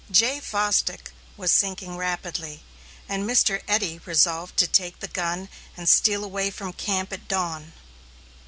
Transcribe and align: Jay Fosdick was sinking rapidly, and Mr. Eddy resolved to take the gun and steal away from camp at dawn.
Jay 0.09 0.39
Fosdick 0.39 1.11
was 1.37 1.51
sinking 1.51 1.95
rapidly, 1.95 2.63
and 3.07 3.23
Mr. 3.23 3.61
Eddy 3.67 4.01
resolved 4.03 4.57
to 4.57 4.65
take 4.65 4.99
the 4.99 5.07
gun 5.07 5.47
and 5.77 5.87
steal 5.87 6.23
away 6.23 6.49
from 6.49 6.73
camp 6.73 7.13
at 7.13 7.27
dawn. 7.27 7.71